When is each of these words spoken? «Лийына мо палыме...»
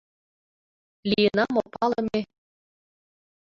«Лийына 1.09 1.45
мо 1.53 1.61
палыме...» 1.73 2.19